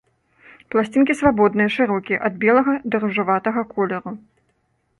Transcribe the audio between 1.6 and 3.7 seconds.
шырокія, ад белага да ружаватага